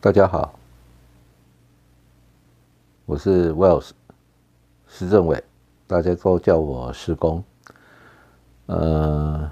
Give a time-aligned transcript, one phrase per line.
[0.00, 0.56] 大家好，
[3.04, 3.90] 我是 Wells
[4.86, 5.42] 施政伟，
[5.88, 7.42] 大家都叫我施工。
[8.66, 9.50] 呃，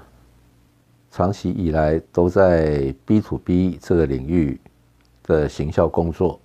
[1.11, 4.57] 长期以来都在 B to B 这个领域
[5.23, 6.39] 的行销工作，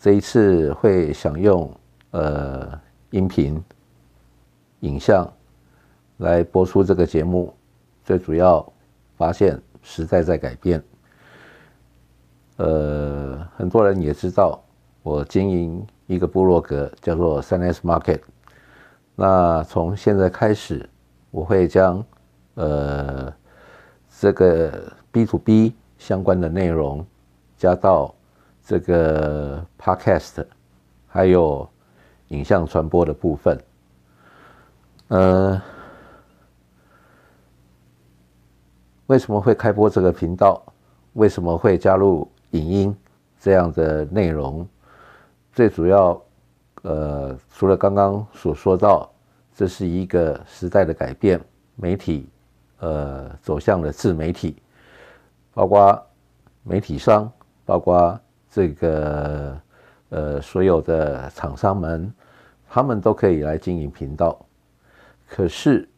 [0.00, 1.70] 这一次会想用
[2.12, 3.62] 呃音频、
[4.80, 5.30] 影像
[6.16, 7.54] 来播出这个节目，
[8.06, 8.66] 最主要
[9.18, 10.82] 发现时代在改变。
[12.56, 14.62] 呃，很多人也知道，
[15.02, 18.20] 我经营一个部落格叫做三 S Market。
[19.16, 20.88] 那从现在开始，
[21.30, 22.04] 我会将
[22.54, 23.32] 呃
[24.20, 27.04] 这个 B to B 相关的内容
[27.56, 28.14] 加到
[28.64, 30.44] 这个 Podcast，
[31.08, 31.68] 还有
[32.28, 33.58] 影像传播的部分。
[35.08, 35.60] 呃，
[39.06, 40.62] 为什么会开播这个频道？
[41.14, 42.28] 为什么会加入？
[42.52, 42.96] 影音
[43.38, 44.66] 这样的内容，
[45.52, 46.22] 最主要，
[46.82, 49.10] 呃，除了刚刚所说到，
[49.54, 51.40] 这是一个时代的改变，
[51.76, 52.28] 媒体，
[52.78, 54.56] 呃，走向了自媒体，
[55.52, 56.06] 包括
[56.62, 57.30] 媒体商，
[57.64, 58.18] 包括
[58.50, 59.60] 这个，
[60.10, 62.12] 呃，所有的厂商们，
[62.68, 64.38] 他们都可以来经营频道。
[65.28, 65.88] 可是，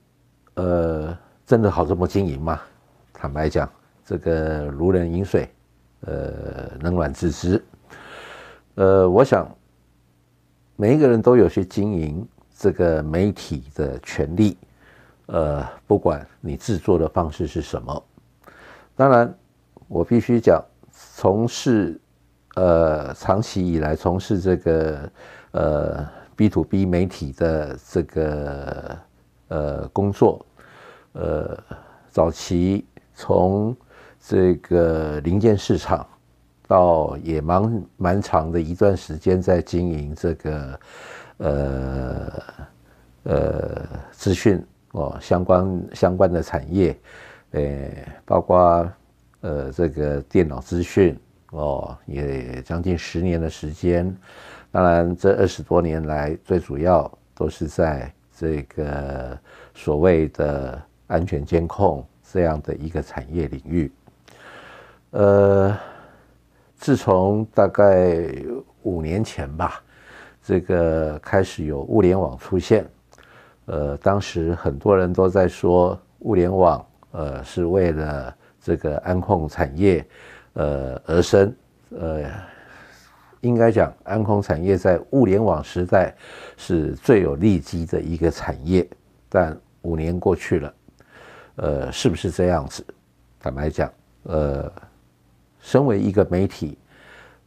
[0.55, 2.61] 呃，真的好这么经营吗？
[3.13, 3.69] 坦白讲，
[4.05, 5.49] 这个如人饮水。
[6.07, 7.65] 呃，冷暖自知。
[8.75, 9.49] 呃，我想
[10.77, 14.57] 每一个人都有些经营这个媒体的权利。
[15.27, 18.05] 呃，不管你制作的方式是什么，
[18.95, 19.35] 当然
[19.89, 21.99] 我必须讲，从事
[22.57, 25.11] 呃长期以来从事这个
[25.53, 28.99] 呃 B to B 媒体的这个
[29.49, 30.45] 呃工作，
[31.13, 31.59] 呃，
[32.11, 33.75] 早期从
[34.27, 36.07] 这个零件市场，
[36.67, 40.81] 到也蛮蛮长的一段时间在经营这个，
[41.37, 42.43] 呃
[43.25, 46.97] 呃资讯哦相关相关的产业，
[47.51, 47.63] 呃
[48.25, 48.91] 包括
[49.43, 51.19] 呃这个电脑资讯
[51.51, 54.17] 哦也将近十年的时间，
[54.71, 59.39] 当然这二十多年来最主要都是在这个
[59.75, 62.03] 所谓的安全监控
[62.33, 63.93] 这样的一个产业领域。
[65.15, 65.79] 呃，
[66.75, 68.19] 自从大概
[68.83, 69.81] 五年前吧，
[70.43, 72.85] 这个开始有物联网出现，
[73.67, 80.05] 呃，当时很多人都在说物联网，呃，是为了这个安控产业，
[80.55, 81.55] 呃而生，
[81.91, 82.25] 呃，
[83.41, 86.13] 应该讲安控产业在物联网时代
[86.57, 88.85] 是最有利基的一个产业，
[89.29, 90.75] 但五年过去了，
[91.55, 92.85] 呃，是不是这样子？
[93.39, 93.89] 坦白讲，
[94.25, 94.73] 呃。
[95.65, 96.77] 身为一个媒体，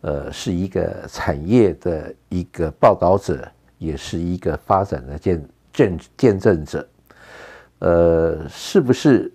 [0.02, 3.48] 呃，是一个产业的一个报道者，
[3.78, 6.88] 也是一个发展的见见见证者。
[7.78, 9.32] 呃，是不是？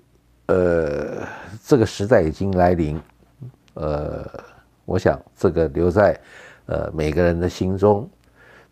[0.47, 1.25] 呃，
[1.65, 3.01] 这个时代已经来临。
[3.75, 4.27] 呃，
[4.85, 6.21] 我想这个留在
[6.67, 8.11] 呃每个人的心中。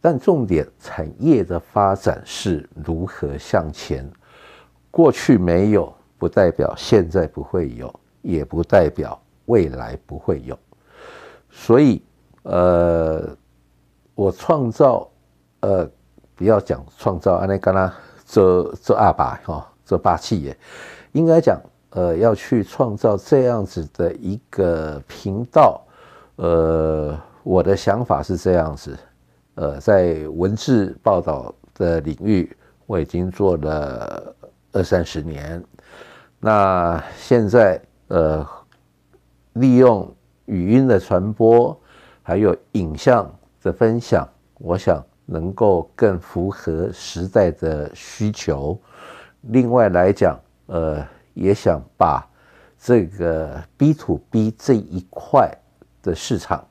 [0.01, 4.05] 但重点，产业的发展是如何向前？
[4.91, 9.19] 过去没有，不代表现在不会有，也不代表。
[9.51, 10.57] 未来不会有，
[11.51, 12.01] 所以，
[12.45, 13.37] 呃，
[14.15, 15.11] 我创造，
[15.59, 15.91] 呃，
[16.37, 17.93] 不要讲创造，安内干啦，
[18.25, 20.57] 这这阿爸哈，这霸气耶，
[21.11, 25.83] 应该讲，呃，要去创造这样子的一个频道，
[26.37, 28.97] 呃，我的想法是这样子，
[29.57, 32.57] 呃，在文字报道的领域，
[32.87, 34.33] 我已经做了
[34.71, 35.61] 二三十年，
[36.39, 38.47] 那现在，呃。
[39.55, 40.13] 利用
[40.47, 41.79] 语音的传播，
[42.23, 43.31] 还有影像
[43.63, 44.29] 的分享，
[44.59, 48.79] 我想能够更符合时代的需求。
[49.43, 52.27] 另外来讲，呃，也想把
[52.79, 55.51] 这个 B to B 这一块
[56.03, 56.67] 的市场，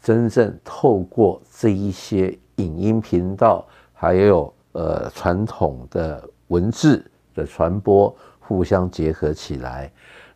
[0.00, 9.90] 真正透过这一些影音频道，还有呃传统的文字的传播，互相结合起来。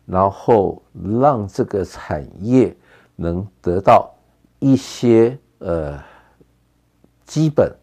[0.05, 0.81] 然后
[1.19, 2.75] 让这个产业
[3.15, 4.13] 能得到
[4.59, 5.99] 一些呃
[7.25, 7.75] 基本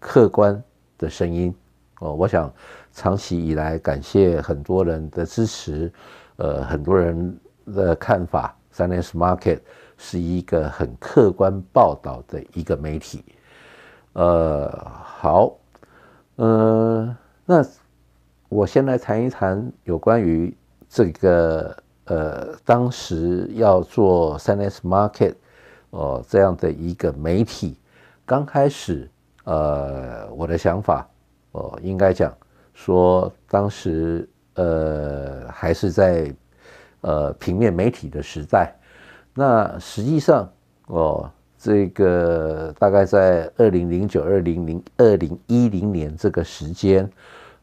[0.00, 0.62] 客观
[0.96, 1.54] 的声音
[2.00, 2.50] 哦，我想
[2.90, 5.92] 长期以来感谢很多人的支持，
[6.36, 7.38] 呃，很多人
[7.74, 9.60] 的看法，三 S Market
[9.98, 13.22] 是一个很客观报道的一个媒体，
[14.14, 14.70] 呃，
[15.04, 15.54] 好，
[16.36, 17.14] 呃，
[17.44, 17.62] 那
[18.48, 20.56] 我先来谈一谈有关于。
[20.94, 21.74] 这个
[22.04, 25.34] 呃，当时要做三 S Market
[25.88, 27.78] 哦这样的一个媒体，
[28.26, 29.08] 刚开始，
[29.44, 31.08] 呃，我的想法
[31.52, 32.30] 哦，应该讲
[32.74, 36.30] 说，当时呃还是在
[37.00, 38.74] 呃平面媒体的时代，
[39.32, 40.46] 那实际上
[40.88, 47.10] 哦，这个大概在二零零九、二零零二零一零年这个时间。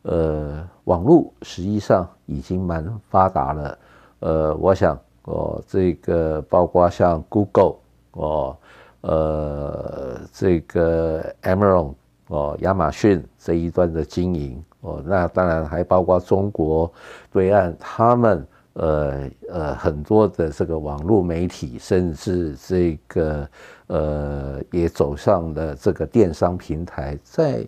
[0.04, 3.78] 呃，网络实际上已经蛮发达了。
[4.19, 7.75] 呃，我想哦，这个包括像 Google
[8.13, 8.57] 哦，
[9.01, 11.94] 呃，这个 Amazon
[12.28, 16.92] 哦，亚马逊这一端的经营哦，那当然还包括中国
[17.31, 23.50] 对岸他们呃呃很多的这个网络媒体，甚至这个
[23.88, 27.68] 呃也走上了这个电商平台，在。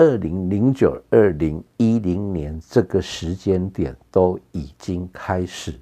[0.00, 5.74] 二零零九、二零一零年这个时间点都已经开始，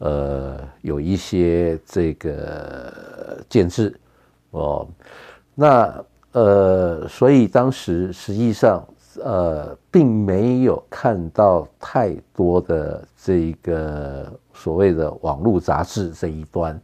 [0.00, 3.98] 呃，有一些这个建制
[4.50, 4.86] 哦。
[5.54, 8.86] 那呃，所以当时实际上
[9.22, 16.78] 呃，并没有看到太多的这个所谓的网络杂志这一端。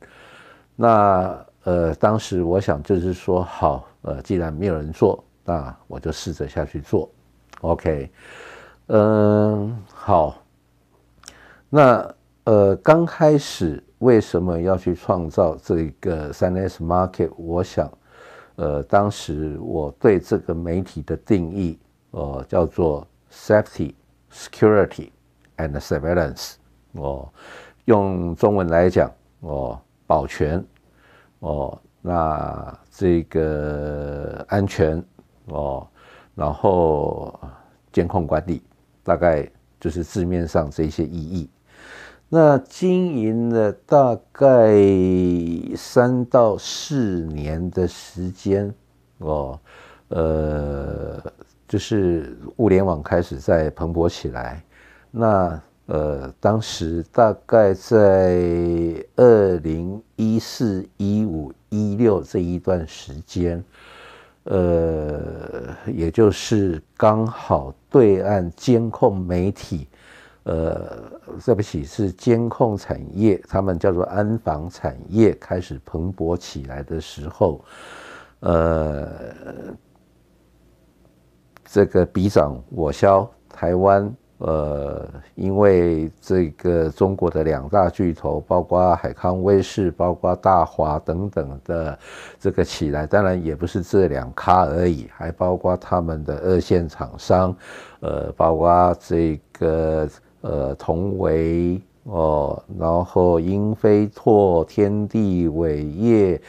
[0.76, 5.22] 那呃，当时我想就是说，好，呃，既然没有人做。
[5.50, 7.10] 那我就试着下去做
[7.62, 8.08] ，OK，
[8.86, 10.40] 嗯，好。
[11.68, 12.14] 那
[12.44, 17.32] 呃，刚开始为什么要去创造这个三 S Market？
[17.36, 17.90] 我想，
[18.54, 21.76] 呃，当时我对这个媒体的定义，
[22.12, 23.94] 呃，叫做 Safety、
[24.32, 25.10] Security
[25.56, 26.54] and Surveillance。
[26.92, 27.28] 哦，
[27.86, 29.10] 用中文来讲，
[29.40, 30.64] 哦，保全，
[31.40, 35.04] 哦，那这个安全。
[35.50, 35.86] 哦，
[36.34, 37.38] 然后
[37.92, 38.62] 监控管理，
[39.02, 39.48] 大概
[39.78, 41.50] 就是字面上这些意义。
[42.28, 44.76] 那经营了大概
[45.76, 48.72] 三到四年的时间，
[49.18, 49.58] 哦，
[50.08, 51.20] 呃，
[51.66, 54.62] 就是物联网开始在蓬勃起来。
[55.10, 58.38] 那呃，当时大概在
[59.16, 63.64] 二零一四、一五、一六这一段时间。
[64.44, 69.86] 呃，也就是刚好对岸监控媒体，
[70.44, 71.10] 呃，
[71.44, 77.64] 对不起，是监控产业，他们叫做安防产业开始蓬勃起来的时候，
[78.40, 79.12] 呃，
[81.64, 84.12] 这个比长我消，台湾。
[84.40, 91.98] 呃，因为这个中国的两大巨头，包括海康威视、包括大华等等的
[92.38, 97.54] 这个起来，当然也不是这两咖而已，还包括他们的二线厂商，
[98.00, 100.08] 呃，包括这个
[100.40, 106.40] 呃同为哦，然后英飞拓、天地伟业。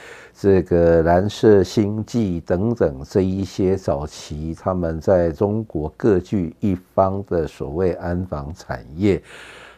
[0.41, 9.21] 这个蓝色星际等等这一些早期，他们在中国各具一方的所谓安防产业，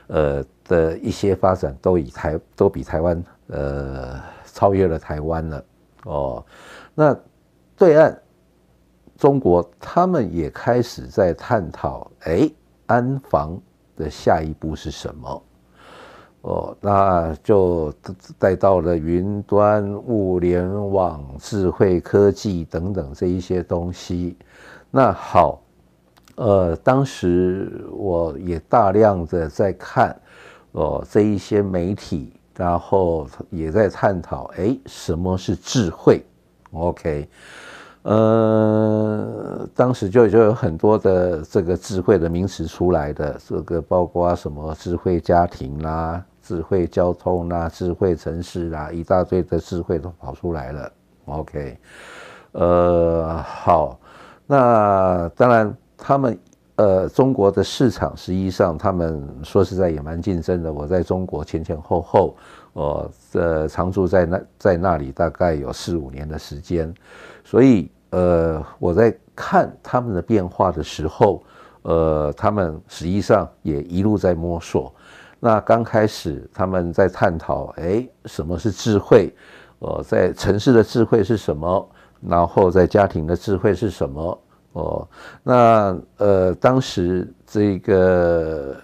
[0.08, 5.66] 呃的一些发展，都以台都比台湾呃超越了台湾了
[6.06, 6.46] 哦。
[6.96, 7.14] 那
[7.76, 8.18] 对岸
[9.18, 12.50] 中国，他们也开始在探讨，哎，
[12.86, 13.60] 安防
[13.98, 15.44] 的下一步是什么？
[16.44, 17.94] 哦，那就
[18.38, 24.36] 带到了云端、物联网、智慧科技等等这一些东西。
[24.92, 25.62] 那好，
[26.36, 30.14] 呃，当时我也大量的在看，
[30.74, 36.22] 哦，这一些媒体，然后也在探讨，哎，什么是智慧
[36.74, 37.30] ？OK，
[38.02, 46.22] 呃，当时就就有很多的这个智慧的名词出来的，这个包括什么智慧家庭啦。
[46.44, 50.92] 智慧交通啦，智慧城市啦，一大堆的智慧都跑出来了。
[51.26, 51.78] OK，
[52.52, 53.98] 呃，好，
[54.46, 56.38] 那当然，他们
[56.76, 60.74] 呃，中国的市场实际上，他们说实在也蛮竞争的。
[60.74, 62.36] 我在中国前前后后，
[62.74, 66.94] 呃，这常住在那在那里大概有四五年的时间，
[67.46, 71.42] 所以呃，我在看他们的变化的时候，
[71.84, 74.94] 呃，他们实际上也一路在摸索。
[75.46, 79.30] 那刚开始他们在探讨，哎，什么是智慧？
[79.80, 81.90] 哦，在城市的智慧是什么？
[82.22, 84.40] 然后在家庭的智慧是什么？
[84.72, 85.06] 哦，
[85.44, 88.76] 那呃，当时这个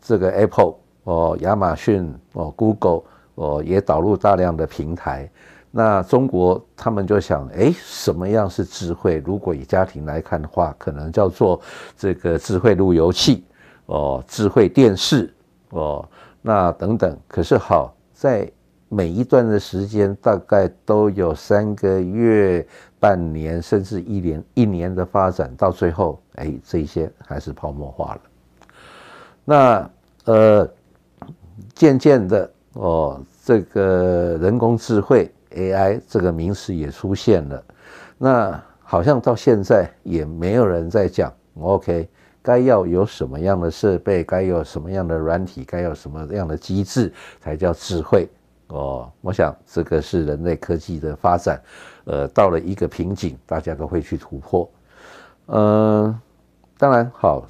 [0.00, 3.02] 这个 Apple 哦，亚马逊哦，Google
[3.34, 5.28] 哦，也导入大量的平台。
[5.72, 9.20] 那中国他们就想，哎，什么样是智慧？
[9.26, 11.60] 如果以家庭来看的话，可能叫做
[11.96, 13.44] 这个智慧路由器
[13.86, 15.34] 哦，智慧电视。
[15.70, 16.08] 哦，
[16.42, 17.16] 那等等。
[17.26, 18.50] 可是好在
[18.88, 22.66] 每一段的时间大概都有三个月、
[22.98, 28.20] 半年，甚至一年、一年的发展，到最后，哎，这些还是泡沫化了。
[29.44, 29.90] 那
[30.24, 30.68] 呃，
[31.74, 37.64] 渐渐的哦，这个人工智慧 AI 这个名词也出现了。
[38.16, 42.08] 那好像到现在也没有人在讲，OK，
[42.42, 48.28] 该要有什么样的设备，该有什么样的软体，该有什么样的机制才叫智慧
[48.68, 49.10] 哦。
[49.20, 51.60] 我想这个是人类科技的发展，
[52.04, 54.70] 呃，到了一个瓶颈，大家都会去突破。
[55.46, 56.18] 嗯，
[56.76, 57.46] 当然好，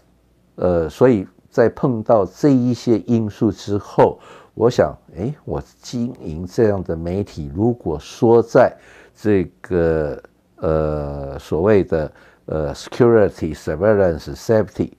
[0.57, 4.19] 呃，所以在碰到这一些因素之后，
[4.55, 8.77] 我想，哎，我经营这样的媒体，如果说在
[9.15, 10.21] 这个。
[10.61, 12.11] 呃，所谓的
[12.49, 14.93] 呃，security surveillance safety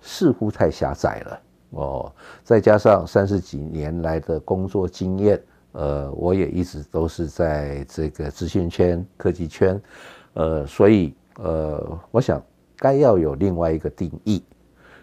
[0.00, 2.12] 似乎太狭窄了哦。
[2.42, 5.40] 再加上三十几年来的工作经验，
[5.72, 9.80] 呃，我也一直都是在这个资讯圈、科技圈，
[10.34, 12.42] 呃，所以呃，我想
[12.76, 14.42] 该要有另外一个定义。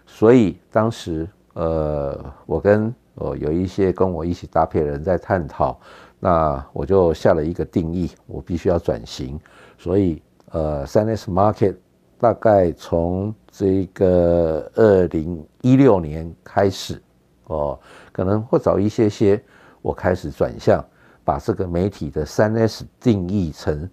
[0.06, 5.80] 所以当时呃，我跟哦有一些跟我一起搭配的人在探讨，
[6.20, 9.40] 那我就下了一个定义，我必须要转型。
[9.78, 11.76] 所以，呃，三 S Market
[12.18, 17.02] 大概从这个二零一六年开始，
[17.46, 17.78] 哦，
[18.12, 19.42] 可能会早一些些，
[19.82, 20.84] 我开始转向，
[21.24, 23.88] 把这个媒体的三 S 定义成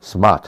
[0.00, 0.44] Smart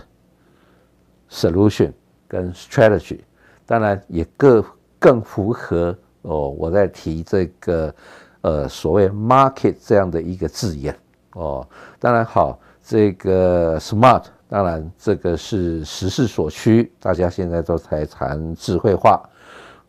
[1.30, 1.92] Solution
[2.26, 3.20] 跟 Strategy，
[3.66, 4.64] 当然也更
[4.98, 7.94] 更符合哦，我在提这个
[8.40, 10.96] 呃所谓 Market 这样的一个字眼
[11.34, 11.66] 哦，
[11.98, 14.24] 当然好，这个 Smart。
[14.48, 19.20] 当然，这个是时势所趋，大家现在都在谈智慧化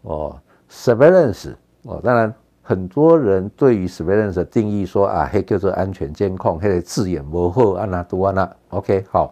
[0.01, 0.35] 哦
[0.67, 2.01] ，surveillance 哦。
[2.03, 2.33] 当然，
[2.63, 8.55] 很多人对于 surveillance 的定义说啊，黑叫做安全监控，黑的字眼模糊，安那多安那。
[8.69, 9.31] OK，好，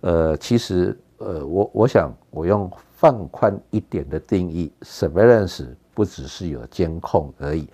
[0.00, 7.68] 呃，其实呃，我我想我用放宽一点的定义，surveillance 不只是有监控而已，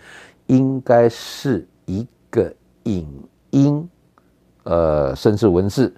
[0.49, 2.53] 应该是一个
[2.83, 3.09] 影
[3.53, 3.89] 音，
[4.65, 5.91] 呃，甚至文字。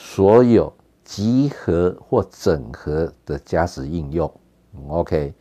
[0.00, 4.32] 所有集合或整合的价值应用
[4.88, 5.34] ，OK，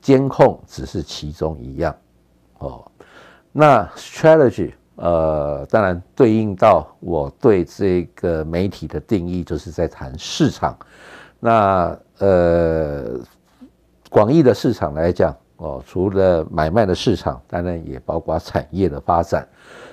[0.00, 1.94] 监控只是其中一样
[2.58, 2.84] 哦。
[3.52, 10.76] 那 strategy，呃，当然对应到我对这个媒体的定义，就是在谈市场。
[11.38, 13.20] 那呃，
[14.10, 19.46] 广义的市场来讲，哦，除了买卖的市场，当然也包括产业的发展。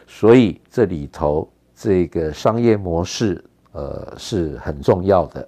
[0.07, 3.45] 所以这里头这个商业模式。
[3.71, 5.47] 呃，是很重要的。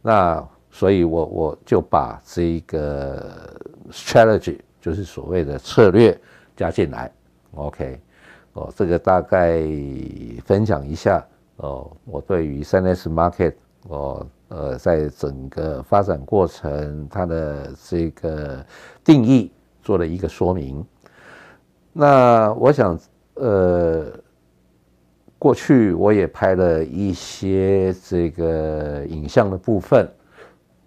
[0.00, 3.56] 那所以，我我就把这一个
[3.90, 6.18] strategy，就是所谓的策略
[6.56, 7.12] 加进来。
[7.54, 8.00] OK，
[8.54, 9.60] 哦，这个大概
[10.44, 11.24] 分享一下
[11.56, 13.54] 哦，我对于三 S market，
[13.88, 18.64] 哦呃，在整个发展过程它的这个
[19.04, 19.52] 定义
[19.82, 20.84] 做了一个说明。
[21.92, 22.98] 那我想，
[23.34, 24.12] 呃。
[25.42, 30.08] 过去我也拍了一些这个影像的部分，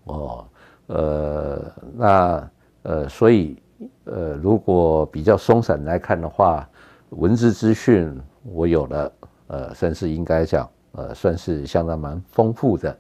[0.06, 0.48] 哦，
[0.88, 1.62] 呃，
[1.94, 2.50] 那
[2.84, 3.62] 呃，所以
[4.06, 6.66] 呃，如果比较松散来看的话，
[7.10, 9.12] 文字资讯我有了，
[9.48, 12.96] 呃，算是应该讲，呃，算是相当蛮丰富的。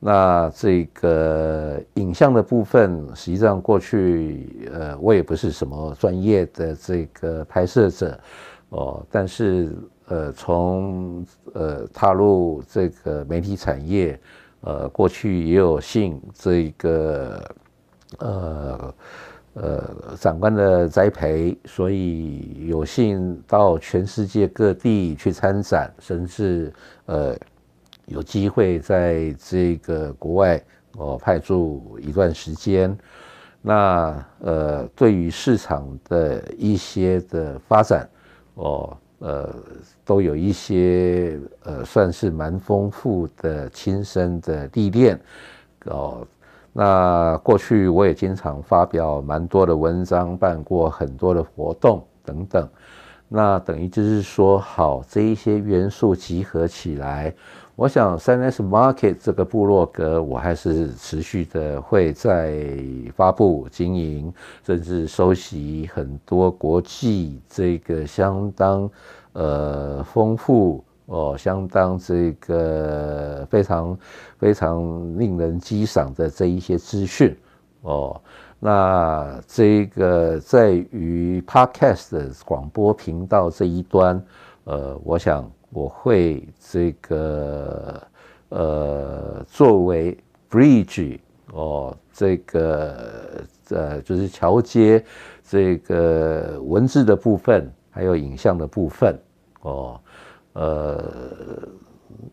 [0.00, 8.18] 那这个影像的部分，实际上过去呃，我也不是什么专业的这个拍摄者，
[8.70, 9.72] 哦，但是。
[10.10, 11.24] 呃，从
[11.54, 14.18] 呃踏入这个媒体产业，
[14.62, 17.54] 呃，过去也有幸这个
[18.18, 18.94] 呃
[19.54, 26.72] 呃长官的栽培，所以有幸到全世界各地去参展，甚至
[27.06, 27.36] 呃
[28.06, 30.60] 有机会在这个国外
[30.96, 32.98] 哦派驻一段时间。
[33.62, 38.10] 那呃，对于市场的一些的发展，
[38.54, 38.98] 哦。
[39.20, 39.54] 呃
[40.04, 45.18] 都有一些呃，算是蛮丰富的亲身的历练
[45.84, 46.26] 哦。
[46.72, 52.68] 那过去我也经常发表蛮多的文章，办过很多的活动等等。
[53.32, 57.32] 那等于就是说，好这一些元素集合起来。
[57.80, 62.62] 我想三 S Market 这个部落格，我还是持续的会在
[63.16, 64.30] 发布、经营，
[64.62, 68.90] 甚至收集很多国际这个相当
[69.32, 73.98] 呃丰富哦，相当这个非常
[74.36, 77.34] 非常令人激赏的这一些资讯
[77.80, 78.20] 哦。
[78.58, 84.22] 那这个在于 Podcast 的广播频道这一端，
[84.64, 88.02] 呃，我想我会这个
[88.50, 90.16] 呃作为
[90.50, 91.18] Bridge
[91.52, 95.04] 哦，这个呃就是桥接
[95.42, 99.18] 这个文字的部分，还有影像的部分
[99.62, 100.00] 哦，
[100.54, 101.68] 呃，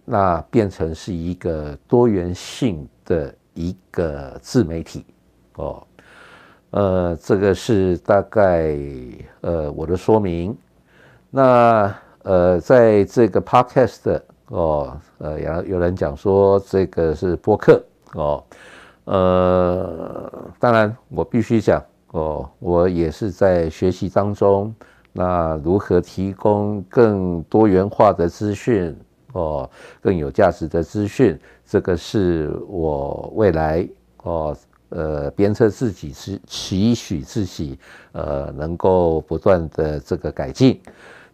[0.04, 5.06] 那变成是一个多元性的一个自媒体
[5.56, 5.86] 哦。
[6.72, 8.78] 呃，这个是大概
[9.42, 10.58] 呃我的说明。
[11.30, 11.96] 那
[12.28, 17.82] 呃，在这个 podcast 哦，呃，有有人讲说这个是播客
[18.16, 18.44] 哦，
[19.06, 20.30] 呃，
[20.60, 21.82] 当然我必须讲
[22.12, 24.76] 哦，我也是在学习当中。
[25.14, 28.94] 那如何提供更多元化的资讯
[29.32, 29.70] 哦，
[30.02, 33.88] 更有价值的资讯，这个是我未来
[34.24, 34.54] 哦。
[34.90, 37.78] 呃，鞭策自己是期许自己，
[38.14, 40.80] 呃，能够不断的这个改进。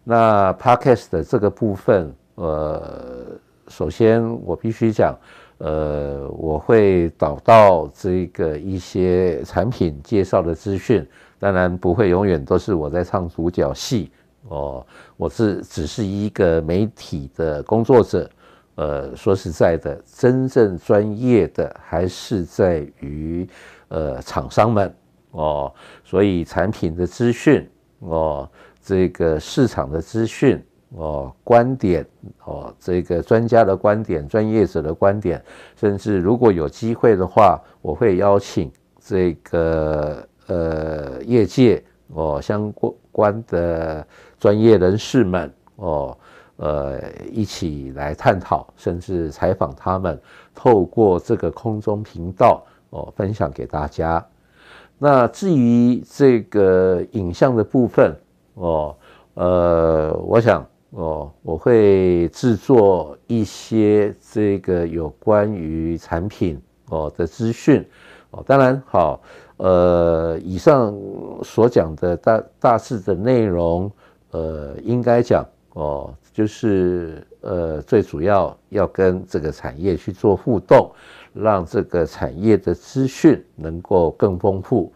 [0.04, 3.26] 那 podcast 的这个部分，呃，
[3.68, 5.16] 首先我必须讲，
[5.58, 11.06] 呃，我会找到这个一些产品介绍的资讯，
[11.38, 14.12] 当然不会永远都是我在唱主角戏
[14.48, 18.28] 哦，我是只是一个媒体的工作者。
[18.76, 23.48] 呃，说实在的，真正专业的还是在于
[23.86, 24.92] 呃厂商们
[25.30, 27.70] 哦，所以产品的资讯
[28.00, 28.50] 哦，
[28.84, 32.06] 这个市场的资讯哦，观点
[32.44, 35.42] 哦，这个专家的观点、专业者的观点，
[35.74, 42.70] 甚至如果有机会的话，我会邀请这个呃业界哦相
[43.10, 44.06] 关的
[44.38, 46.16] 专业人士们哦。
[46.56, 47.00] 呃，
[47.32, 50.16] 一起来探讨，甚至采访他们，
[50.54, 54.24] 透过这个空中频道哦，分享给大家。
[54.96, 58.16] 那至于这个影像的部分
[58.54, 58.96] 哦，
[59.34, 67.86] 呃，我想哦，我会制作一些这个有关于产品哦的资讯
[68.30, 68.42] 哦。
[68.46, 69.20] 当然，好，
[69.56, 70.94] 呃，以上
[71.42, 73.90] 所讲的大大致的内容，
[74.30, 76.14] 呃，应该讲哦。
[76.34, 80.90] 就是呃，最主要要跟这个产业去做互动，
[81.32, 84.92] 让这个产业的资讯能够更丰富。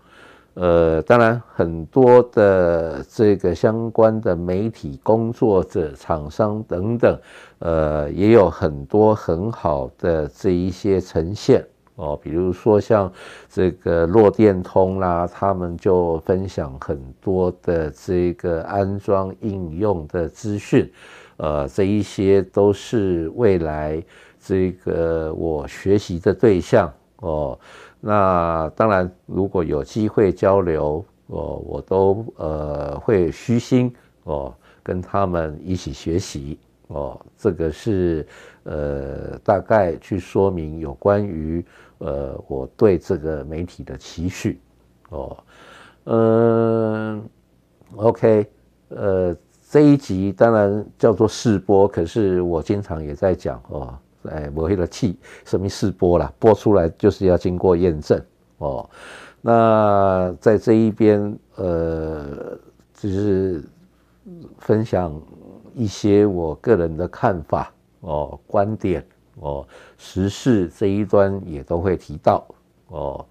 [0.60, 7.16] 呃，当然很多的这个相关的媒体工作者、厂商等等，
[7.60, 11.64] 呃，也有很多很好的这一些呈现。
[11.94, 13.12] 哦，比如说像
[13.48, 20.90] 这个弱电通啦，他们就分享很多的这个安装应用的资讯，
[21.36, 24.02] 呃，这一些都是未来
[24.40, 27.56] 这个我学习的对象哦。
[28.00, 36.58] 那当然，如果有机会交流，哦，我都呃会虚心哦跟他们一起学习
[36.88, 37.20] 哦。
[37.36, 38.26] 这个是
[38.64, 41.64] 呃大概去说明有关于。
[42.00, 44.60] 呃，我对这个媒体的期许，
[45.08, 45.36] 哦，
[46.04, 47.28] 嗯
[47.96, 48.46] ，OK，
[48.90, 49.36] 呃，
[49.68, 58.20] 这一集当然叫做试播，可是我经常也在讲哦，哎，我为了气什么试播啦，播出来就是要经过验证
[58.58, 58.88] 哦。
[59.40, 62.58] 那在这一边，呃，
[62.94, 63.62] 就是
[64.58, 65.20] 分享
[65.74, 69.04] 一些我个人的看法哦，观点。
[69.40, 69.64] 哦，
[69.96, 72.44] 时事这一端也都会提到
[72.88, 73.24] 哦，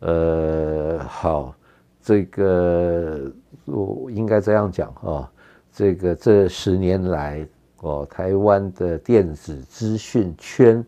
[0.00, 1.54] 呃，好，
[2.02, 3.30] 这个
[3.64, 5.30] 我应该这样讲啊，
[5.72, 7.46] 这个这十年来
[7.82, 10.84] 哦，台湾的电子资讯圈，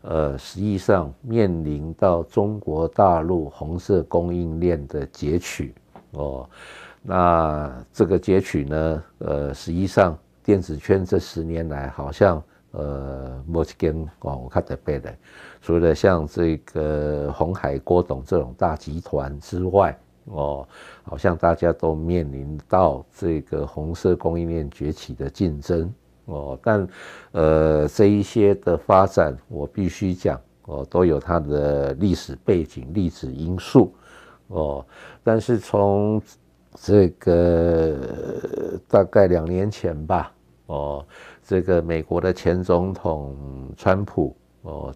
[0.00, 5.74] 呃，实际上面临到中国大陆红色供应链的截取
[6.12, 6.48] 哦，
[7.02, 12.42] 那这个截取呢，呃，实际上电子圈这十年来好像。
[12.72, 15.16] 呃，莫几间哦，我看得背的，
[15.62, 20.68] 除了像这个红海、郭董这种大集团之外，哦，
[21.02, 25.90] 好像大家都面临到这个红色供应链崛起的竞争
[26.26, 26.58] 哦。
[26.62, 26.88] 但
[27.32, 33.92] 呃，这一些的发展，我必须讲哦，都有它的历史背景、历史因素
[34.48, 34.86] 哦。
[35.24, 36.22] 但是从
[36.74, 37.96] 这个
[38.86, 40.32] 大概两年前吧，
[40.66, 41.04] 哦。
[41.48, 44.92] 这个美国的前总统川普哦，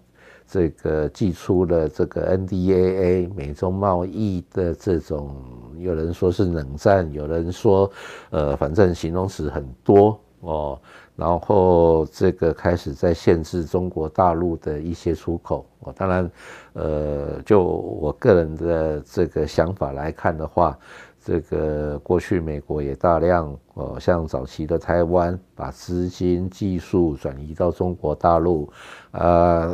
[0.48, 5.32] 这个寄出了这个 NDAA 美中贸易的这种，
[5.78, 7.88] 有人说是冷战，有人说，
[8.30, 10.80] 呃，反正形容词很多哦，
[11.20, 15.66] 然后这个开始在限制中国大陆的一些出口。
[15.80, 16.30] 哦，当然，
[16.72, 20.78] 呃，就我个人的这个想法来看的话，
[21.22, 28.72] 这个过去美国也大量哦，像早期的台湾，把资金、技术转移到中国大陆，
[29.10, 29.70] 啊，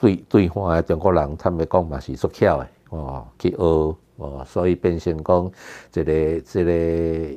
[0.00, 3.96] 对对方的中国人，他们讲嘛是做巧的哦，去学。
[4.16, 5.50] 哦，所以变成讲，
[5.90, 6.72] 这个这个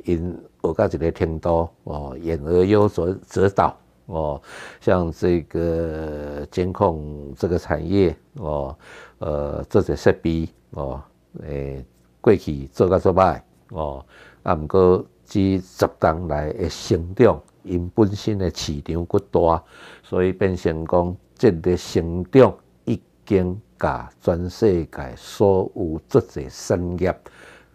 [0.04, 0.38] 因
[0.72, 4.40] 学到一个程度，哦，言而优则则导，哦，
[4.80, 8.76] 像这个监控这个产业，哦，
[9.18, 11.02] 呃，这些设备，哦，
[11.42, 11.84] 诶，
[12.20, 14.04] 过去做甲做歹，哦，
[14.42, 19.62] 啊，毋过只十当来的成长，因本身的市场够大，
[20.02, 23.60] 所以变成讲，这个成长已经。
[23.76, 27.14] 把全世界所有这些产业，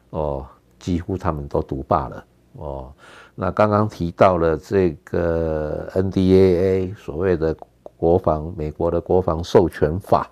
[0.10, 0.48] 哦，
[0.80, 2.94] 几乎他们都独霸了哦。
[3.36, 7.56] 那刚刚提到了这个 NDAA 所谓的
[7.98, 10.30] 国防，美国的国防授权法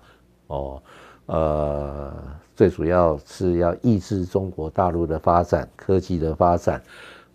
[0.48, 0.82] 哦，
[1.26, 2.12] 呃，
[2.54, 6.82] 最主要是要抑制中国大陆的发展，科技的发展，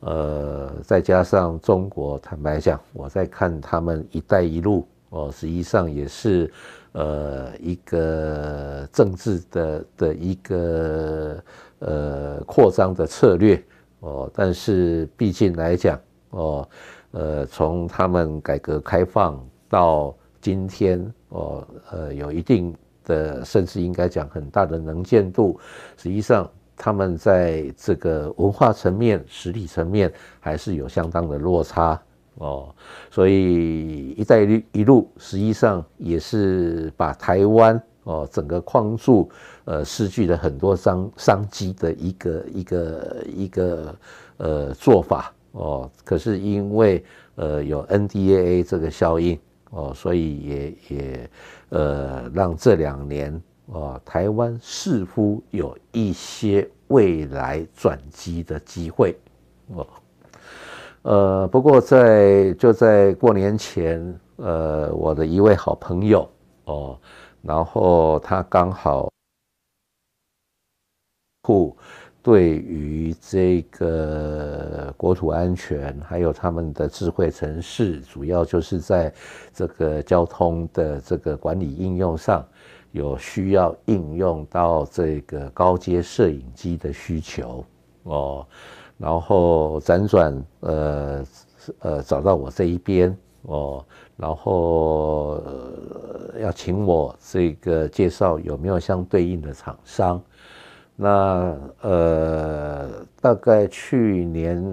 [0.02, 6.52] 呃，再加上中国，坦白讲，我在看他们“一带一路”哦，实际上也是。
[6.96, 11.43] 呃，一个政治的的一个
[11.80, 13.60] 呃扩张的策略
[14.04, 16.00] 哦，但是毕竟来讲
[16.32, 16.68] 哦，
[17.12, 25.58] 呃，从他们改革开放到今天哦，呃，有一定的甚至应该讲很大的能见度，
[25.96, 30.12] 实际上他们在这个文化层面、实体层面
[30.42, 31.98] 还是有相当的落差。
[32.39, 32.74] 哦，
[33.12, 39.30] 所以“一带一路”实际上也是把台湾哦整个框住，
[39.65, 43.95] 呃，失去了很多商商机的一个一个一个
[44.38, 45.89] 呃做法哦。
[46.04, 47.04] 可是因为
[47.36, 49.39] 呃有 NDAA 这个效应
[49.71, 51.30] 哦，所以也也
[51.69, 59.15] 呃让这两年哦台湾似乎有一些未来转机的机会
[59.67, 59.88] 哦。
[61.04, 66.30] 呃，不过在就在过年前，呃，我的一位好朋友
[66.63, 66.97] 哦，
[67.41, 69.12] 然后他刚好，
[71.43, 71.75] 库
[72.21, 79.13] 对于这个国土安全，还有他们的智慧城市，主要就是在
[79.53, 82.45] 这个交通的这个管理应用上，
[82.93, 87.65] 有需要应用到这个高阶摄影机的需求
[88.03, 88.47] 哦。
[88.97, 91.25] 然后辗转，呃，
[91.79, 95.43] 呃，找到我这一边哦，然后
[96.39, 100.21] 要请我这个介绍有没有相对应的厂商。
[100.95, 102.88] 那呃，
[103.19, 104.63] 大概去年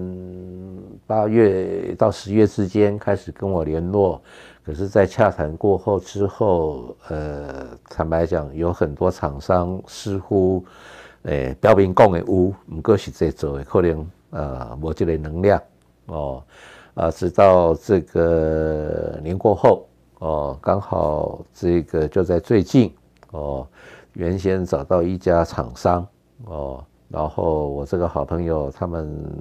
[1.07, 4.21] 八月到十月之间开始跟我联络，
[4.63, 10.63] 可是，在洽谈过后之后，呃，坦白讲，有很多厂商似乎。
[11.23, 15.61] 诶，表面讲的有，唔过实际做的可能呃无这个能量
[16.07, 16.43] 哦。
[16.95, 19.87] 啊，直到这个年过后
[20.19, 22.93] 哦，刚好这个就在最近
[23.31, 23.67] 哦，
[24.13, 26.07] 原先找到一家厂商
[26.45, 29.33] 哦，然后我这个好朋友他们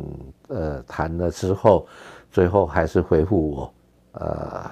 [0.49, 1.87] 呃谈了之后，
[2.31, 3.75] 最后还是回复我
[4.13, 4.71] 呃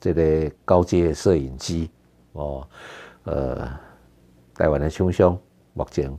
[0.00, 1.90] 这个高阶摄影机
[2.32, 2.66] 哦，
[3.24, 3.68] 呃
[4.54, 5.38] 台湾的兄兄。
[5.76, 6.16] 目前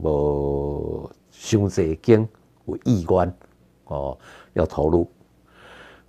[0.00, 2.28] 无伤济间
[2.66, 3.34] 有意愿
[3.86, 4.16] 哦，
[4.52, 5.10] 要投入。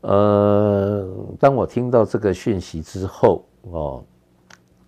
[0.02, 4.04] 呃，当我听到这个讯息之后哦，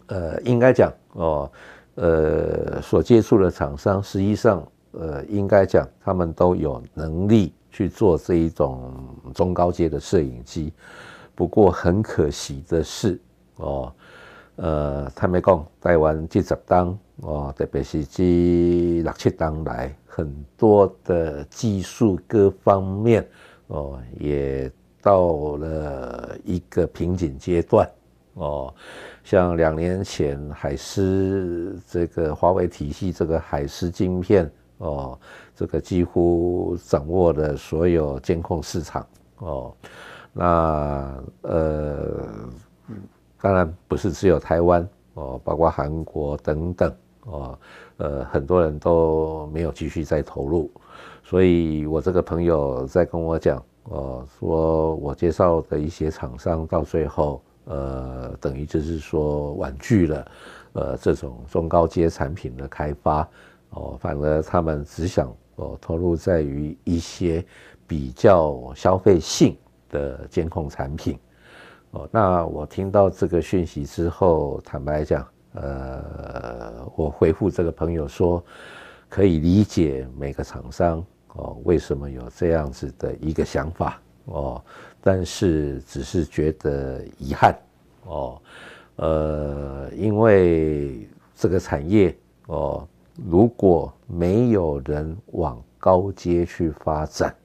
[0.05, 1.51] 呃，应该讲哦，
[1.95, 8.93] 呃，所接触的厂商实际上呃，应该讲他们都有能力去做这一种
[9.33, 10.73] 中高阶的摄影机。
[11.35, 13.19] 不过很可惜的是
[13.57, 13.93] 哦，
[14.57, 16.97] 呃，他们讲台湾这十档。
[17.21, 23.27] 哦，特别是这六七当来，很多的技术各方面
[23.67, 27.85] 哦，也到了一个瓶颈阶段
[28.33, 28.73] 哦。
[29.23, 35.17] 像两年前海思这个华为体系这个海思晶片哦，
[35.55, 39.73] 这个几乎掌握了所有监控市场哦。
[40.33, 42.25] 那呃，
[43.41, 46.95] 当然不是只有台湾哦，包括韩国等等。
[47.25, 47.59] 哦，
[47.97, 50.71] 呃，很多人都没有继续再投入，
[51.21, 60.31] 所以我这个朋友在跟我讲，哦，说我介绍的一些厂商到最后，呃，等于就是说婉拒了，
[60.73, 63.29] 呃，这种中高阶产品的开发，
[63.69, 67.45] 哦，反而他们只想哦投入在于一些
[67.85, 69.55] 比较消费性
[69.89, 71.19] 的监控产品。
[71.91, 78.43] 哦，那我听到这个讯息之后，坦白讲，呃，我回复这个朋友说，
[79.07, 84.63] 可以理解每个厂商哦为什么有这样子的一个想法哦，
[85.01, 87.57] 但是只是觉得遗憾
[88.05, 88.41] 哦，
[88.95, 92.15] 呃，因为这个产业
[92.47, 92.87] 哦，
[93.29, 97.35] 如果没有人往高阶去发展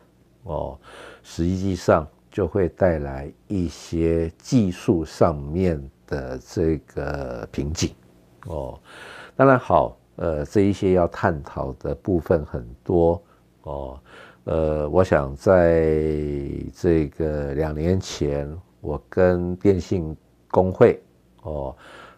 [0.44, 0.78] 哦，
[1.22, 2.06] 实际上。
[2.34, 7.94] 就会带来一些技术上面的这个瓶颈
[8.46, 8.76] 哦。
[9.36, 13.22] 当然好，呃，这一些要探讨的部分很多
[13.62, 14.00] 哦。
[14.44, 15.82] 呃，我想在
[16.74, 20.14] 这个两年前，我跟电信
[20.50, 21.02] 工会
[21.42, 21.74] 哦，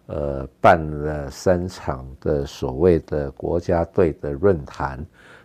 [0.06, 5.04] 呃，办了三场的所谓的国家队的论坛，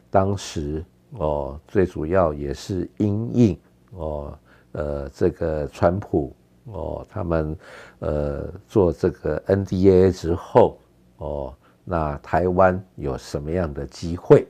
[0.10, 3.60] 当时哦，最主要也是因应
[3.92, 4.38] 哦。
[4.74, 6.34] 呃，这个川普
[6.66, 7.58] 哦，他们
[8.00, 10.80] 呃做这个 NDA 之后
[11.18, 14.48] 哦，那台湾有什么样的机会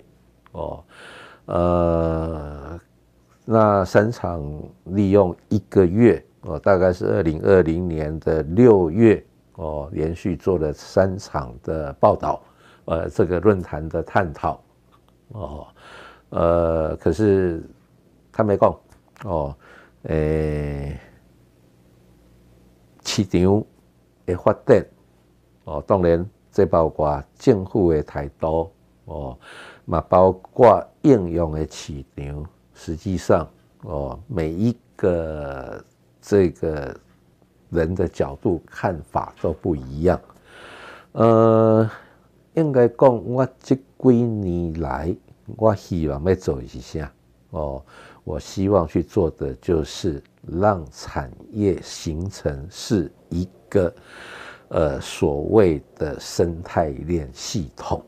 [0.52, 0.84] 哦？
[1.46, 2.80] 呃，
[3.46, 4.44] 那三场
[4.86, 9.24] 利用一个月哦，大概是二零二零年的六月
[9.56, 12.42] 哦，连续做了三场的报道，
[12.86, 14.64] 呃，这个论坛的探讨
[15.30, 15.68] 哦，
[16.30, 17.64] 呃，可是
[18.32, 18.76] 他没讲
[19.26, 19.56] 哦。
[20.06, 21.00] 诶，
[23.06, 23.64] 市场
[24.26, 24.84] 的发展
[25.66, 28.72] 哦，当然这包括政府的态度
[29.12, 29.38] 哦，
[29.86, 32.46] 嘛包括应用的市场。
[32.74, 33.48] 实际上
[33.84, 35.84] 哦，每一个
[36.22, 36.96] 这个
[37.70, 40.20] 人的角度看法都不一样。
[41.12, 41.88] 呃，
[42.56, 45.16] 应该讲，我这几年来，
[45.58, 47.12] 我希望要做一下
[47.52, 47.84] 哦。
[48.24, 53.94] 我希望去做的就是让产业形成是一个
[54.70, 58.04] 呃所谓的生态链系统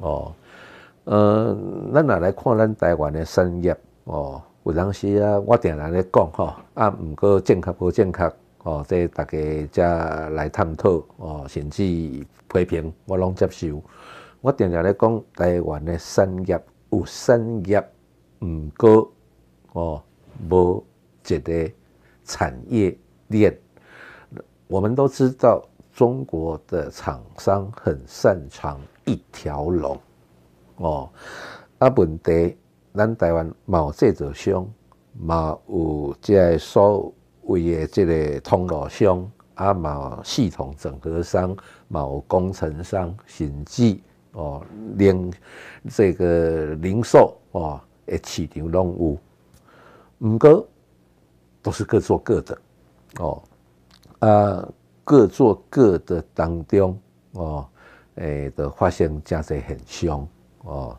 [0.00, 0.32] 哦，
[1.08, 1.56] 呃，
[1.94, 4.42] 咱若来看咱台湾的产业哦？
[4.64, 8.30] 有当时啊，我定定咧讲吼，啊，毋过正确无正确
[8.64, 9.38] 哦，这大家
[9.72, 13.82] 才来探讨哦，甚至批评我拢接受。
[14.42, 17.82] 我定定咧讲台湾的产业有产业，
[18.40, 19.10] 毋过。
[19.72, 20.02] 哦，
[20.50, 20.84] 无
[21.26, 21.70] 一个
[22.24, 22.94] 产业
[23.28, 23.56] 链，
[24.66, 29.98] 我们都知道中国的厂商很擅长一条龙。
[30.78, 31.08] 哦，
[31.78, 32.56] 啊，问题
[32.94, 34.66] 咱台湾冇制造商，
[35.24, 37.12] 冇有即个所
[37.42, 41.56] 谓的即个通路商，啊，冇系统整合商，
[41.90, 43.98] 冇工程商，甚至
[44.32, 44.62] 哦，
[44.96, 45.30] 连
[45.88, 49.18] 这个零售哦，诶，市场拢有。
[50.20, 50.66] 五个
[51.62, 52.58] 都是各做各的
[53.20, 53.42] 哦，
[54.18, 54.68] 啊，
[55.04, 56.98] 各做各的当中
[57.34, 57.68] 哦，
[58.16, 60.26] 诶的发现价值很凶
[60.62, 60.96] 哦，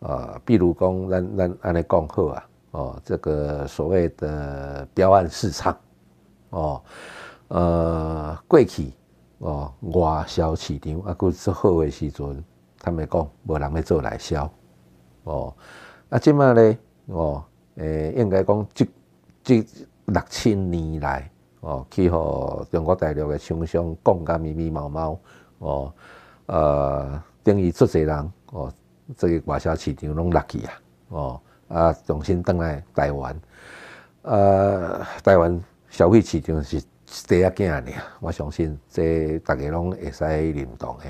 [0.00, 5.76] 啊，比如讲咱咱安尼讲好啊，哦，这个所谓的标案市场
[6.50, 6.82] 哦，
[7.48, 8.92] 呃，过去
[9.38, 12.44] 哦，外销市场啊，佫做好的时阵，
[12.78, 14.50] 他们讲无人要做内销
[15.24, 15.54] 哦，
[16.08, 17.44] 啊，即卖咧哦。
[17.76, 18.90] 诶，应该讲，即
[19.42, 19.66] 即
[20.06, 25.18] 六七年来，哦，去互中国大陆的厂商讲甲密密毛毛，
[25.60, 25.94] 哦，
[26.46, 28.70] 呃，等于做侪人，哦，
[29.16, 30.72] 这个外销市场拢落去啊，
[31.08, 33.40] 哦，啊，重新登来台湾，
[34.22, 36.80] 呃，台湾消费市场是
[37.26, 37.84] 第一件尔，
[38.20, 41.04] 我相信这大家拢会使认同的，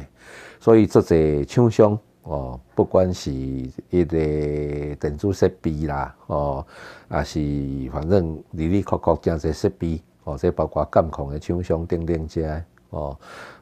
[0.58, 1.98] 所以这些厂商。
[2.24, 4.16] 哦，不管是一个
[4.96, 6.64] 电子设备啦，哦，
[7.08, 7.40] 啊是
[7.90, 13.18] 反正里里确确真侪设备，哦，这包括监控的厂商等等遮，哦，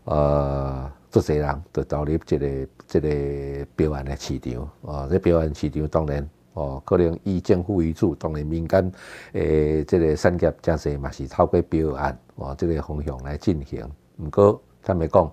[0.06, 8.92] 呃，足侪人就投入这个这个标案的市场，哦，这标案市场当然，哦，可能以政府为主，当然民间
[9.32, 13.88] 诶，这个产业真侪嘛是透过标案，哦，这个方向来进行。
[14.18, 15.32] 毋过他们讲。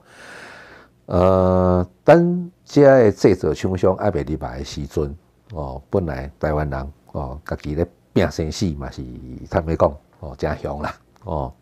[1.08, 5.16] 呃，等这个制造厂商还未入来的时阵，
[5.54, 9.04] 哦，本来台湾人哦，家己咧拼生死嘛是，
[9.48, 11.54] 他们讲哦，真凶啦，哦，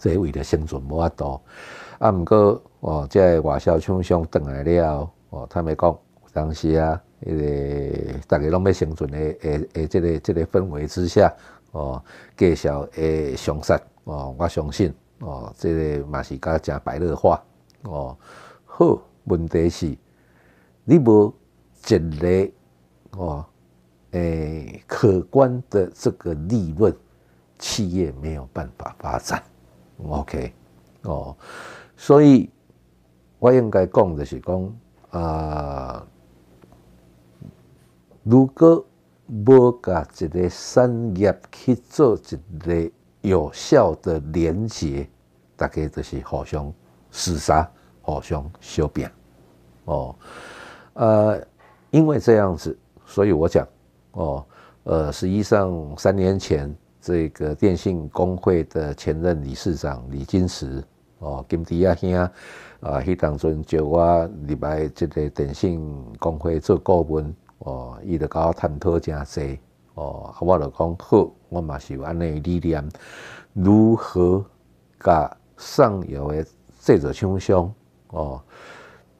[0.00, 1.40] 这为了生存无法度，
[2.00, 5.98] 啊，毋过哦，即个外销厂商转来了，哦，他们讲
[6.32, 11.32] 当时啊，迄个大家拢要生存的，诶诶，这个这个氛围之下，
[11.72, 12.02] 哦，
[12.36, 17.42] 介绍诶上杀，哦，我相信，哦，这个嘛是甲真白热化，
[17.82, 18.16] 哦。
[18.64, 19.94] 好，问题是，
[20.84, 21.34] 你无
[21.86, 22.50] 一个
[23.18, 23.44] 哦，
[24.12, 26.94] 诶，可观的这个利润，
[27.58, 29.42] 企业没有办法发展。
[30.08, 30.52] OK，
[31.02, 31.36] 哦，
[31.96, 32.48] 所以
[33.40, 34.72] 我应该讲的是讲
[35.10, 36.06] 啊，
[38.22, 38.84] 如果
[39.26, 42.90] 无甲一个产业去做一个
[43.22, 45.08] 有效的连接，
[45.56, 46.72] 大家就是互相
[47.10, 47.68] 厮杀，
[48.02, 49.10] 互相修变。
[49.86, 50.14] 哦，
[50.92, 51.42] 呃，
[51.90, 53.66] 因为这样子，所以我讲，
[54.12, 54.46] 哦，
[54.84, 56.72] 呃，实际上三年前。
[57.02, 60.84] 这个电信工会的前任理事长李金石
[61.20, 62.30] 哦，金迪亚兄啊，
[62.82, 65.80] 迄当阵招我入来即个电信
[66.18, 69.58] 工会做顾问哦，伊就甲我探讨真济
[69.94, 72.86] 哦，啊我就讲好，我嘛是有安尼理念，
[73.52, 74.44] 如何
[74.98, 76.44] 甲上游的
[76.80, 77.72] 制造厂商
[78.08, 78.42] 哦，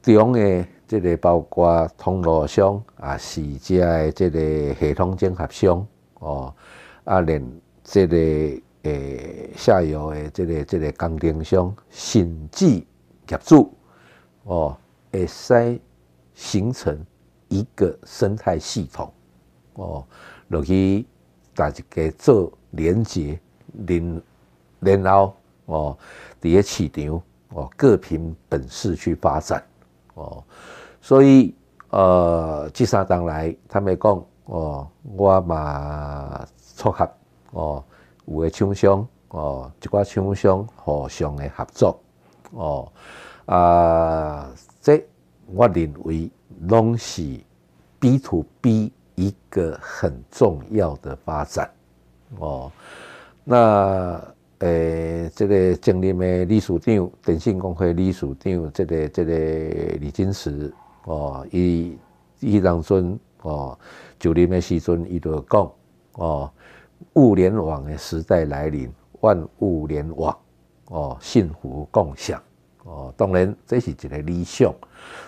[0.02, 5.86] 中的即个包括通路商啊，是遮的即个系统整合商
[6.18, 6.54] 哦，
[7.04, 7.42] 啊连。
[7.82, 8.16] 即个
[8.82, 13.74] 诶，下游的这个这个工程商，甚至业主
[14.44, 14.76] 哦，
[15.12, 15.78] 会使
[16.34, 16.98] 形成
[17.48, 19.12] 一个生态系统
[19.74, 20.06] 哦，
[20.48, 21.04] 落去
[21.54, 23.38] 大家做连接，
[23.86, 24.22] 然
[24.80, 25.34] 然后
[25.66, 25.98] 哦，
[26.40, 29.62] 伫个市场哦，各凭本事去发展
[30.14, 30.42] 哦，
[31.02, 31.54] 所以
[31.90, 37.08] 呃，这三当来，他们讲哦，我嘛撮合。
[37.52, 37.84] 哦，
[38.26, 42.00] 有诶厂商哦，一寡厂商互相诶合作
[42.52, 42.92] 哦
[43.46, 45.04] 啊，这
[45.46, 46.30] 我认为
[46.62, 47.38] 拢是
[47.98, 51.70] B to B 一个很重要的发展
[52.38, 52.70] 哦。
[53.44, 54.20] 那
[54.59, 59.33] 诶，这个经历诶理事长，电信工会理事长，这个这个
[59.98, 60.72] 李金石
[61.04, 61.96] 哦，伊
[62.40, 63.78] 伊当阵哦，
[64.18, 65.72] 就任诶时阵，伊就讲
[66.14, 66.50] 哦。
[67.14, 70.38] 物联网的时代来临，万物联网
[70.86, 72.42] 哦，幸福共享
[72.84, 73.12] 哦。
[73.16, 74.72] 当然，这是一个理想。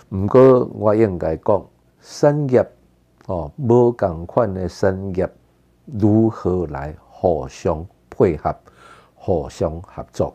[0.08, 1.66] 不过，我应该讲，
[2.00, 2.66] 产业
[3.26, 5.28] 哦，无共款的产业
[5.86, 8.54] 如何来互相配合、
[9.14, 10.34] 互相合作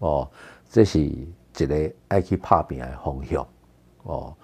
[0.00, 0.28] 哦？
[0.68, 3.46] 这是一个爱去拍拼的方向
[4.04, 4.34] 哦。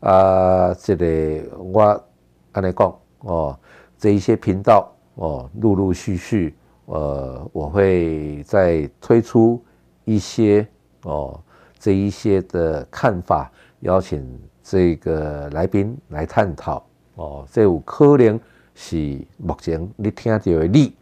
[0.00, 2.04] 啊，这个我
[2.52, 3.58] 安尼讲哦，
[3.98, 4.92] 这一些频道。
[5.18, 6.54] 哦，陆陆续续，
[6.86, 9.60] 呃，我会再推出
[10.04, 10.64] 一些
[11.02, 11.40] 哦，
[11.76, 13.50] 这一些的看法，
[13.80, 14.24] 邀请
[14.62, 16.84] 这个来宾来探讨。
[17.16, 18.38] 哦，这有可能
[18.76, 20.94] 是目前你听到的你，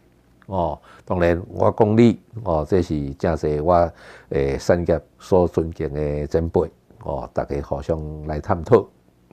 [0.47, 3.93] 哦，当然我讲你，哦，这是正是我
[4.29, 6.61] 诶产业所尊敬的前辈，
[7.03, 8.83] 哦，大家互相来探讨。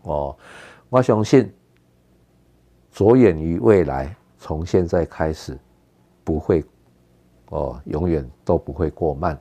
[0.03, 0.37] 哦，
[0.91, 1.51] 我相信
[2.93, 4.15] 着眼于未来。
[4.45, 5.59] 从现在开始，
[6.23, 6.63] 不会
[7.49, 9.41] 哦，永远都不会过慢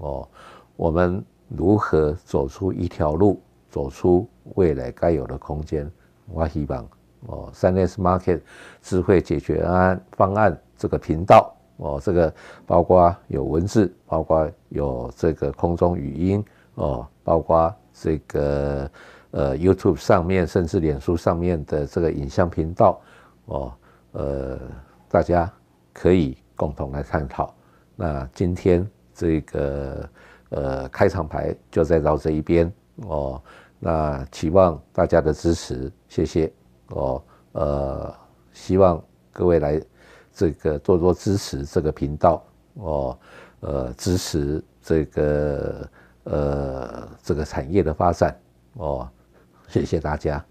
[0.00, 0.26] 哦。
[0.74, 5.86] 我们如何走出一条路，走出未来该有的空间？
[6.32, 6.88] 我希望
[7.26, 8.40] 哦，三 S Market
[8.80, 12.32] 智慧解决案方案这个频道哦，这个
[12.64, 16.42] 包括有文字，包括有这个空中语音
[16.76, 18.90] 哦，包括这个
[19.32, 22.98] 呃 YouTube 上面，甚至脸书上面的这个影像频道
[23.44, 23.74] 哦。
[24.12, 24.58] 呃，
[25.08, 25.52] 大家
[25.92, 27.54] 可以共同来探讨。
[27.96, 30.08] 那今天这个
[30.50, 33.42] 呃开场牌就在到这一边哦。
[33.78, 36.52] 那期望大家的支持，谢谢
[36.88, 37.22] 哦。
[37.52, 38.14] 呃，
[38.52, 39.80] 希望各位来
[40.32, 42.44] 这个多多支持这个频道
[42.74, 43.18] 哦。
[43.60, 45.90] 呃，支持这个
[46.24, 48.36] 呃这个产业的发展
[48.74, 49.08] 哦。
[49.68, 50.44] 谢谢大家。